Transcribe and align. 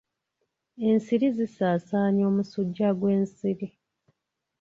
Ensiri 0.87 1.27
zisaasaanya 1.37 2.23
omusujja 2.31 2.89
gw'ensiri. 2.99 3.67